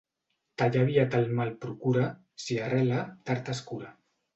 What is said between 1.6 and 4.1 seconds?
procura, si arrela, tard es cura.